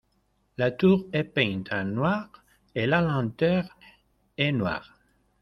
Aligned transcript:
La 0.57 0.71
tour 0.71 1.05
est 1.13 1.23
peinte 1.25 1.71
en 1.71 1.83
noir 1.85 2.31
et 2.73 2.87
la 2.87 3.01
lanterne 3.01 3.69
est 4.35 4.51
noire. 4.51 4.97